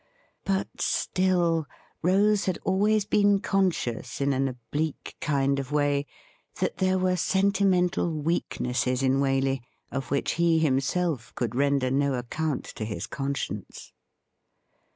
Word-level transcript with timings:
But, 0.45 0.67
still, 0.81 1.67
Rose 2.01 2.45
had 2.45 2.57
always 2.63 3.05
been 3.05 3.39
conscious 3.39 4.19
in 4.19 4.33
an 4.33 4.47
oblique 4.47 5.15
kind 5.21 5.59
of 5.59 5.71
way 5.71 6.07
that 6.59 6.77
there 6.77 6.97
were 6.97 7.15
sentimental 7.15 8.09
weaknesses 8.09 9.03
in 9.03 9.19
Waley 9.19 9.61
of 9.91 10.09
which 10.09 10.31
he 10.41 10.57
himself 10.57 11.35
could 11.35 11.53
render 11.53 11.91
no 11.91 12.15
account 12.15 12.65
to 12.77 12.83
his 12.83 13.05
conscience. 13.05 13.93